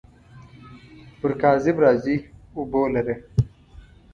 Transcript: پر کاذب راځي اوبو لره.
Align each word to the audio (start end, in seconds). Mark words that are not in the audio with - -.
پر 1.19 1.31
کاذب 1.41 1.75
راځي 1.85 2.15
اوبو 2.57 2.81
لره. 2.93 3.15